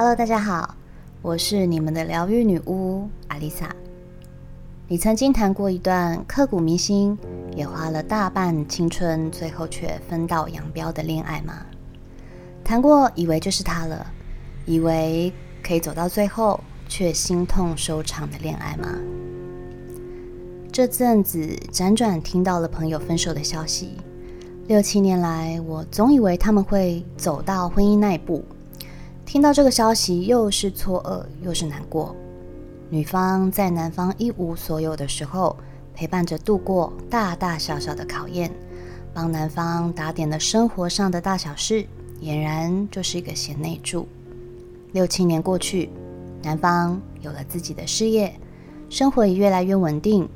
[0.00, 0.76] Hello，大家好，
[1.22, 3.74] 我是你们的疗愈女巫阿丽萨。
[4.86, 7.18] 你曾经谈过一段刻骨铭心，
[7.56, 11.66] 也花了大半青春，最后却分道扬镳的恋爱吗？
[12.62, 14.06] 谈过，以为就是他了，
[14.66, 15.32] 以为
[15.64, 18.96] 可以走到最后，却心痛收场的恋爱吗？
[20.70, 21.40] 这阵子
[21.72, 23.96] 辗转听到了朋友分手的消息，
[24.68, 28.44] 六七年来，我总以为他们会走到婚姻那一步。
[29.28, 32.16] 听到这个消息，又是错愕，又是难过。
[32.88, 35.54] 女方在男方一无所有的时候，
[35.94, 38.50] 陪伴着度过大大小小的考验，
[39.12, 41.84] 帮男方打点了生活上的大小事，
[42.22, 44.08] 俨然就是一个贤内助。
[44.92, 45.90] 六七年过去，
[46.42, 48.34] 男方有了自己的事业，
[48.88, 50.26] 生活也越来越稳定。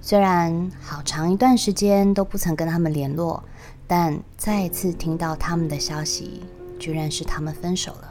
[0.00, 3.40] 虽然好长一段时间都不曾跟他们联络，
[3.86, 6.40] 但再次听到他们的消息，
[6.80, 8.09] 居然是他们分手了。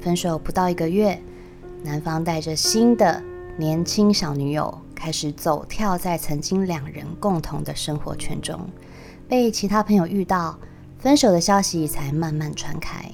[0.00, 1.20] 分手不到一个月，
[1.84, 3.22] 男方带着新的
[3.58, 8.58] 年轻小女友开始走跳在曾经两人共同的生活圈中，
[9.28, 10.58] 被其他朋友遇到，
[10.98, 13.04] 分手的消息才慢慢传开。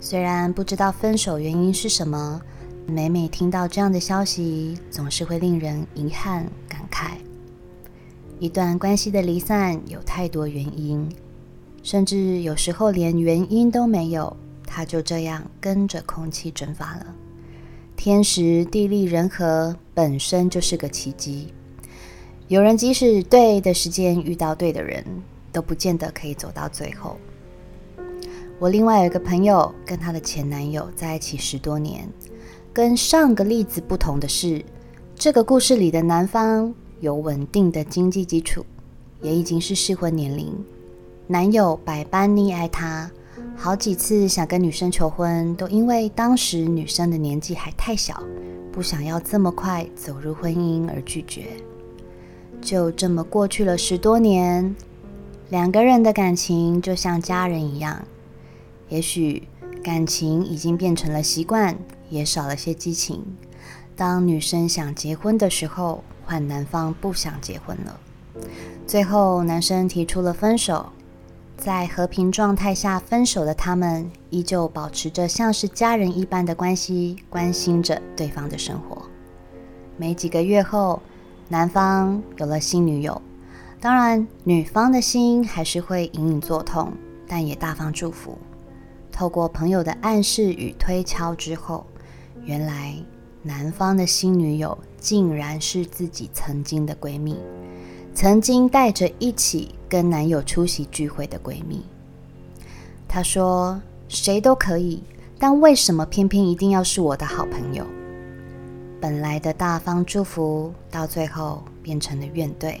[0.00, 2.40] 虽然不知道分手原因是什么，
[2.86, 7.12] 每每听到这样的消息，总是会令人遗憾感慨。
[8.40, 11.08] 一段关系的离散有太多原因，
[11.82, 14.36] 甚至有时候连原因都没有。
[14.72, 17.06] 他就这样跟着空气蒸发了。
[17.96, 21.52] 天时地利人和本身就是个奇迹。
[22.46, 25.04] 有人即使对的时间遇到对的人，
[25.50, 27.16] 都不见得可以走到最后。
[28.60, 32.08] 我另外有一个朋友，跟她的前男友在一起十多年。
[32.72, 34.64] 跟上个例子不同的是，
[35.16, 38.64] 这个故事里的男方有稳定的经济基础，
[39.20, 40.54] 也已经是适婚年龄。
[41.26, 43.10] 男友百般溺爱她。
[43.62, 48.22] 好几次想跟女生求婚，都因为当时女生的年纪还太小，
[48.72, 51.44] 不想要这么快走入婚姻而拒绝。
[52.62, 54.74] 就这么过去了十多年，
[55.50, 58.02] 两个人的感情就像家人一样。
[58.88, 59.46] 也许
[59.84, 61.76] 感情已经变成了习惯，
[62.08, 63.22] 也少了些激情。
[63.94, 68.00] 当女生想结婚的时候，换男方不想结婚了。
[68.86, 70.86] 最后，男生提出了分手。
[71.60, 79.02] 在和平状态下分手的他们，依旧保持着像是家人一般的关系，关心着对方的生活。
[79.98, 81.02] 没几个月后，
[81.50, 83.20] 男方有了新女友，
[83.78, 86.94] 当然女方的心还是会隐隐作痛，
[87.28, 88.38] 但也大方祝福。
[89.12, 91.84] 透过朋友的暗示与推敲之后，
[92.42, 92.94] 原来
[93.42, 97.36] 男方的新女友竟然是自己曾经的闺蜜。
[98.20, 101.82] 曾经带着一起跟男友出席聚会的闺蜜，
[103.08, 105.02] 她说：“谁都可以，
[105.38, 107.82] 但为什么偏偏一定要是我的好朋友？”
[109.00, 112.80] 本来的大方祝福，到最后变成了怨怼。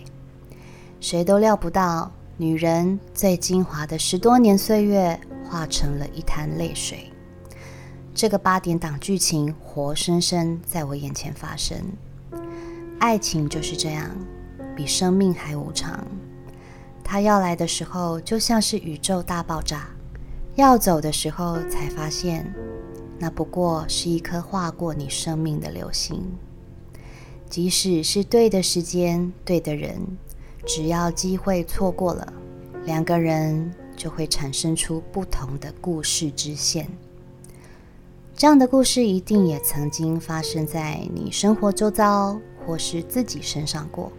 [1.00, 5.18] 谁都料不到，女人最精华的十多年岁月，
[5.48, 7.10] 化成了一滩泪水。
[8.14, 11.78] 这个八点档剧情，活生生在我眼前发生。
[12.98, 14.10] 爱情就是这样。
[14.80, 16.06] 比生命还无常，
[17.04, 19.90] 它要来的时候就像是宇宙大爆炸，
[20.54, 22.50] 要走的时候才发现，
[23.18, 26.24] 那不过是一颗划过你生命的流星。
[27.50, 30.00] 即使是对的时间、对的人，
[30.64, 32.32] 只要机会错过了，
[32.86, 36.88] 两个人就会产生出不同的故事支线。
[38.34, 44.10] 这样的故事一定也曾经发生在你生活周遭，或是自己身上过。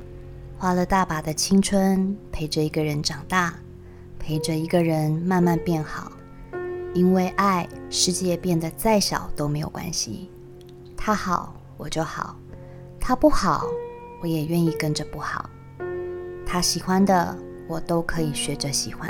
[0.61, 3.51] 花了大把的青春陪着一个人长大，
[4.19, 6.11] 陪着一个人慢慢变好。
[6.93, 10.29] 因为爱，世界变得再小都没有关系。
[10.95, 12.35] 他好，我就好；
[12.99, 13.65] 他不好，
[14.21, 15.49] 我也愿意跟着不好。
[16.45, 17.35] 他喜欢的，
[17.67, 19.09] 我都可以学着喜欢；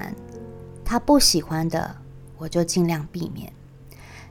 [0.86, 1.94] 他不喜欢的，
[2.38, 3.52] 我就尽量避免。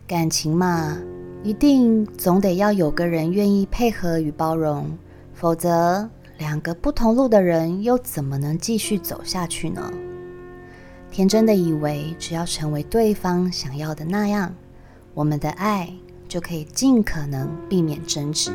[0.06, 0.96] 感情嘛，
[1.42, 4.96] 一定总得要有个人愿意配合与包容，
[5.34, 6.08] 否则。
[6.40, 9.92] 两个不同路的人，又怎么能继续走下去呢？
[11.10, 14.54] 天真的以为，只要成为对方想要的那样，
[15.12, 15.92] 我们的爱
[16.26, 18.50] 就可以尽可能避免争执，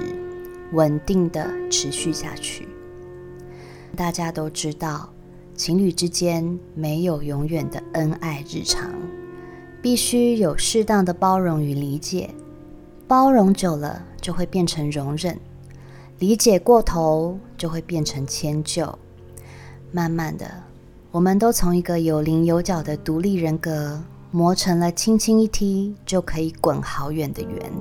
[0.72, 2.68] 稳定的持续下去。
[3.96, 5.14] 大家都知道，
[5.56, 8.92] 情侣之间没有永远的恩爱日常，
[9.80, 12.32] 必须有适当的包容与理解。
[13.08, 15.40] 包容久了，就会变成容忍。
[16.20, 18.98] 理解过头就会变成迁就，
[19.92, 20.50] 慢慢的，
[21.12, 24.02] 我们都从一个有棱有角的独立人格，
[24.32, 27.72] 磨成了轻轻一踢就可以滚好远的圆，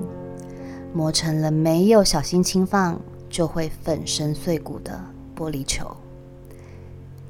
[0.93, 2.99] 磨成了没有小心轻放
[3.29, 4.99] 就会粉身碎骨的
[5.35, 5.89] 玻璃球。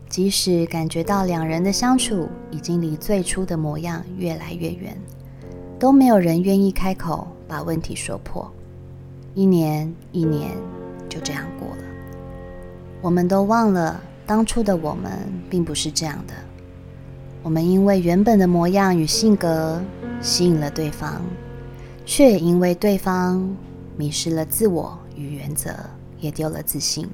[0.09, 4.97] 即使感觉到两人的相处已经离最初的模样越来越远，
[5.77, 8.51] 都没有人愿意开口把问题说破。
[9.33, 10.51] 一年一年
[11.15, 11.83] 就这样过了，
[13.01, 15.13] 我们都忘了当初的我们
[15.49, 16.33] 并不是这样的。
[17.41, 19.81] 我们因为原本的模样与性格
[20.19, 21.21] 吸引了对方，
[22.05, 23.49] 却也因为对方
[23.95, 25.73] 迷失了自我与原则，
[26.19, 27.07] 也丢了自信。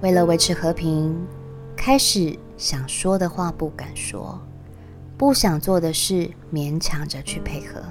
[0.00, 1.20] 为了维持和平，
[1.74, 4.40] 开始想说的话不敢说，
[5.18, 7.82] 不想做的事勉强着去配合，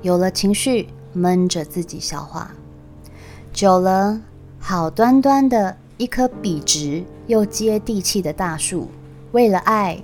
[0.00, 2.54] 有了情绪闷着自己消化，
[3.56, 4.20] 久了，
[4.58, 8.86] 好端端的一棵笔直又接地气的大树，
[9.32, 9.98] 为了爱。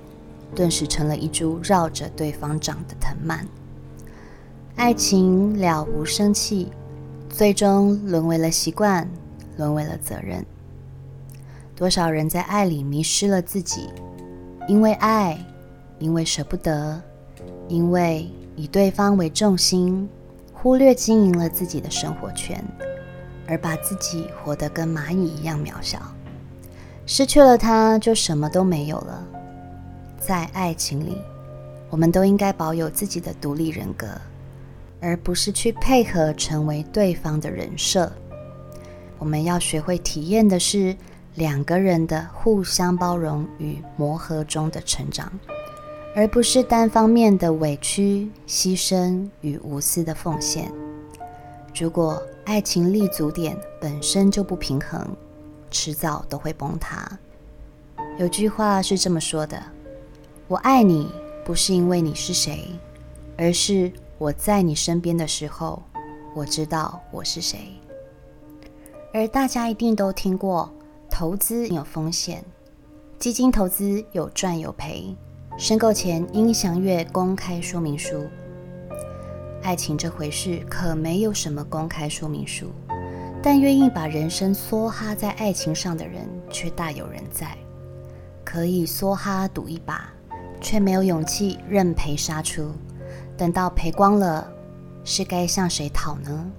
[0.55, 3.47] 顿时成了一株绕着对方长的藤蔓，
[4.75, 6.71] 爱情了无生气，
[7.29, 9.07] 最终沦为了习惯，
[9.57, 10.43] 沦为了责任。
[11.75, 13.87] 多少人在爱里迷失了自己，
[14.67, 15.37] 因为爱，
[15.99, 16.99] 因为舍不得，
[17.67, 20.09] 因为以对方为重心，
[20.51, 22.63] 忽略经营了自己的生活圈，
[23.47, 25.99] 而把自己活得跟蚂蚁一样渺小，
[27.05, 29.27] 失去了他，就什么都没有了。
[30.17, 31.17] 在爱情里，
[31.89, 34.07] 我们都应该保有自己的独立人格，
[35.01, 38.11] 而不是去配合成为对方的人设。
[39.19, 40.95] 我们要学会体验的是
[41.35, 45.31] 两个人的互相包容与磨合中的成长，
[46.15, 50.71] 而不是单方面的委屈、牺牲与无私的奉献。
[51.75, 55.07] 如果爱情立足点本身就不平衡，
[55.71, 57.17] 迟早都会崩塌。
[58.19, 59.61] 有句话是这么说的。
[60.47, 61.09] 我爱你，
[61.43, 62.67] 不是因为你是谁，
[63.37, 65.81] 而是我在你身边的时候，
[66.35, 67.59] 我知道我是谁。
[69.11, 70.71] 而大家一定都听过，
[71.09, 72.45] 投资有风险，
[73.17, 75.15] 基金投资有赚有赔，
[75.57, 78.27] 申购前应详阅公开说明书。
[79.63, 82.67] 爱情这回事，可没有什么公开说明书，
[83.41, 87.57] 但愿意把人生梭哈在爱情上的人，却大有人在，
[88.43, 90.09] 可以梭哈赌一把。
[90.61, 92.71] 却没有勇气认赔杀出，
[93.35, 94.49] 等到赔光了，
[95.03, 96.49] 是该向谁讨呢？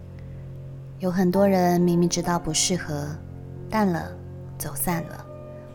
[0.98, 3.08] 有很多人明明知道不适合，
[3.70, 4.12] 淡了，
[4.58, 5.24] 走散了，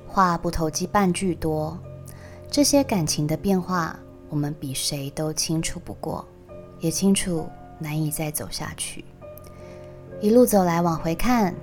[0.08, 1.76] 话不投机半句多。
[2.52, 3.98] 这些感情的变化，
[4.30, 6.24] 我们比谁都清楚不过，
[6.80, 7.48] 也清楚
[7.78, 9.06] 难以再走下去。
[10.22, 11.54] 一路走来，往回看，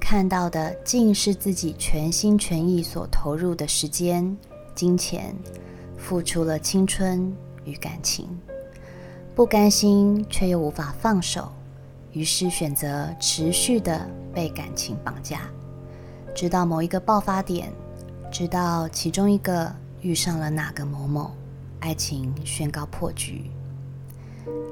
[0.00, 4.36] 看到的尽是自己全心全意所投入的时间、
[4.74, 5.34] 金钱。
[6.00, 8.28] 付出了青春与感情，
[9.34, 11.50] 不甘心却又无法放手，
[12.12, 15.50] 于是选择持续的被感情绑架，
[16.36, 17.72] 直到某一个爆发点，
[18.30, 21.32] 直到其中一个遇上了哪个某某，
[21.80, 23.50] 爱情宣告破局。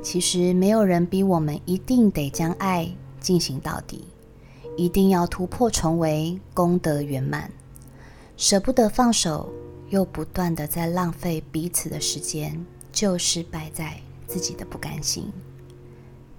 [0.03, 2.89] 其实没有人逼我们一定得将爱
[3.21, 4.05] 进行到底，
[4.77, 7.51] 一定要突破重围，功德圆满，
[8.37, 9.53] 舍不得放手。
[9.89, 15.33] 又不断的在浪费彼此的时间，就是败在自己的不甘心，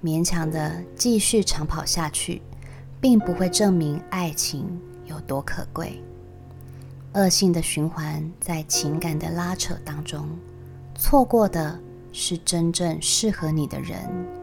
[0.04, 2.42] 勉强的继续长跑下去，
[3.00, 4.68] 并不会证明爱情
[5.06, 6.04] 有多可贵。
[7.14, 10.28] 恶性的循环在情感的拉扯当中，
[10.94, 11.80] 错过的
[12.12, 13.98] 是真正适合你的人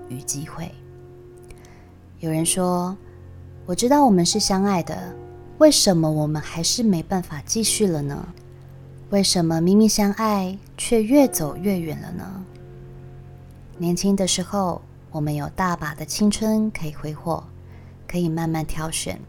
[0.08, 0.70] 与机会。
[2.20, 2.96] 有人说
[3.66, 5.14] ：“我知道我们是相爱的，
[5.58, 8.28] 为什么我们还是没办法继续了呢？”
[9.10, 12.44] 为什么明明相爱，却越走越远了呢？
[13.76, 14.80] 年轻的时候，
[15.10, 17.44] 我们有大把的青春可以挥霍，
[18.08, 19.20] 可以慢慢挑选。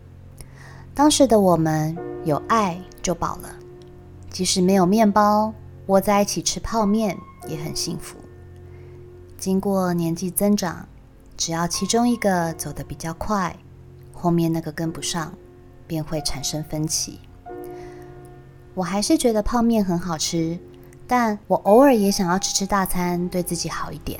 [0.95, 3.49] 当时的我们有爱就饱了，
[4.31, 5.53] 即使没有面包，
[5.87, 7.15] 窝在一起吃泡面
[7.47, 8.15] 也很幸福。
[9.45, 10.87] 经过年纪增长，
[11.37, 13.55] 只要其中一个走得比较快，
[14.11, 15.31] 后面那个跟不上，
[15.85, 17.19] 便会产生分歧。
[18.73, 20.57] 我还是觉得泡面很好吃，
[21.05, 24.19] 但我偶尔也想要吃吃大餐，对自己好一点。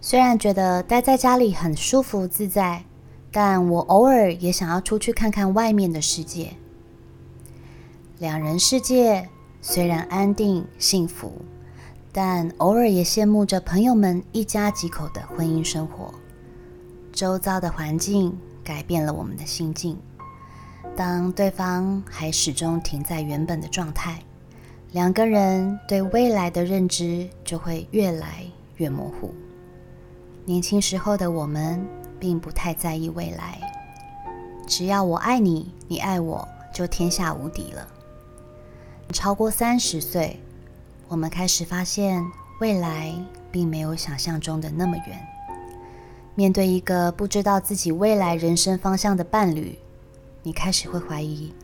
[0.00, 2.84] 虽然觉得待在家里很舒服自在，
[3.32, 6.52] 但我偶尔也想要出去看看外面的世界。
[8.20, 9.28] 两人世界
[9.60, 11.32] 虽然安定幸福，
[12.18, 16.14] 但偶尔也羡慕着朋友们一家几口的婚姻生活。
[17.12, 19.98] 周遭的环境改变了我们的心境。
[20.96, 24.18] 当对方还始终停在原本的状态，
[24.92, 28.46] 两个人对未来的认知就会越来
[28.76, 29.34] 越模糊。
[30.46, 31.86] 年轻时候的我们
[32.18, 33.60] 并不太在意未来，
[34.66, 37.86] 只要我爱你，你爱我，就天下无敌了。
[39.12, 40.40] 超过三十岁，
[41.08, 42.24] 我们开始发现
[42.60, 43.14] 未来
[43.50, 45.26] 并没有想象中的那么远。
[46.34, 49.78] 面对一个不知道自己未来人生方向的伴侣，
[50.42, 51.54] 你开始会怀疑：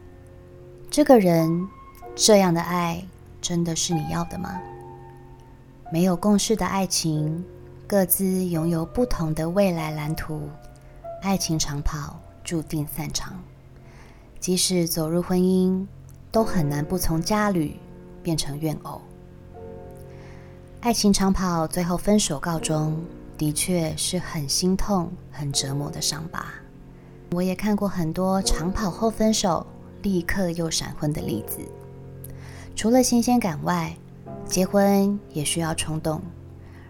[0.90, 1.68] 这个人
[2.14, 3.04] 这样的爱。
[3.40, 4.56] 真的是你要的吗？
[5.92, 7.44] 没有共识的爱情，
[7.88, 10.49] 各自拥有不同的未来蓝图，
[11.22, 13.34] 爱情长跑注定散场。
[14.38, 15.84] 即使走入婚姻，
[16.30, 17.76] 都很难不从家侣
[18.22, 19.02] 变成怨偶。
[20.83, 23.01] 爱情长跑最后分手告终，
[23.39, 26.45] 的确是很心痛、很折磨的伤疤。
[27.31, 29.65] 我也看过很多长跑后分手，
[30.03, 31.61] 立刻又闪婚的例子。
[32.75, 33.97] 除了新鲜感外，
[34.45, 36.21] 结婚也需要冲动，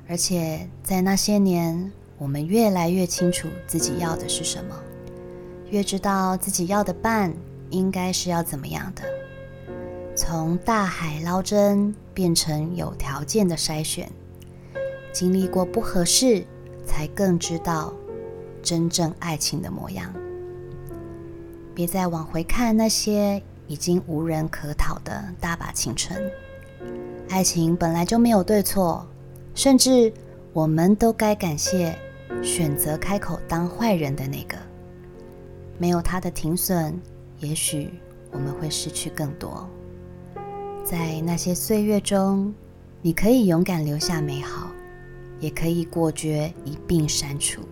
[0.08, 4.74] 而且在那些年，我们越来越清楚自己要的是什么，
[5.68, 7.30] 越知道自己要的伴
[7.68, 9.02] 应该是要怎么样的。
[10.24, 14.08] 从大海捞针变成有条件的筛选，
[15.12, 16.46] 经历过不合适，
[16.86, 17.92] 才更知道
[18.62, 20.14] 真正爱情的模样。
[21.74, 23.42] 别再往回看那些。
[23.68, 26.30] 已经无人可讨的大把青春，
[27.30, 29.06] 爱情本来就没有对错，
[29.54, 30.12] 甚至
[30.52, 31.96] 我们都该感谢
[32.42, 34.58] 选择开口当坏人的那个。
[35.78, 37.00] 没有他的停损，
[37.38, 37.94] 也许
[38.30, 39.66] 我们会失去更多。
[40.84, 42.52] 在那些岁月中，
[43.00, 44.68] 你可以勇敢留下美好，
[45.38, 47.62] 也可以果决一并删除。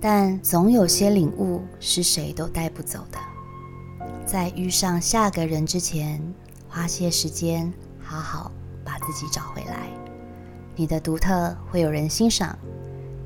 [0.00, 3.18] 但总有些领悟是谁都带不走的。
[4.24, 6.22] 在遇上下个人之前，
[6.68, 8.50] 花些时间好好
[8.84, 9.88] 把自己找回来。
[10.76, 12.56] 你的独特会有人欣赏，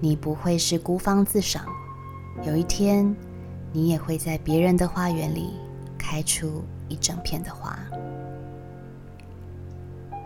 [0.01, 1.65] 你不会是孤芳自赏。
[2.45, 3.15] 有一天，
[3.73, 5.51] 你也会在别人的花园里
[5.97, 7.79] 开出一整片的花。